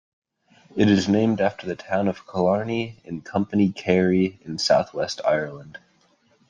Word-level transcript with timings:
It 0.75 0.89
is 0.89 1.07
named 1.07 1.39
after 1.41 1.67
the 1.67 1.75
town 1.75 2.07
of 2.07 2.25
Killarney 2.25 2.97
in 3.03 3.21
Company 3.21 3.71
Kerry 3.71 4.39
in 4.43 4.57
southwest 4.57 5.21
Ireland. 5.23 5.77